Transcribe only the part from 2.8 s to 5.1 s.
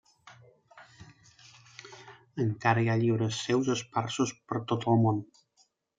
hi ha llibres seus esparsos per tot el